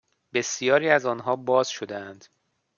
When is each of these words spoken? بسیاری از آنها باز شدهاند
بسیاری 0.33 0.89
از 0.89 1.05
آنها 1.05 1.35
باز 1.35 1.69
شدهاند 1.69 2.25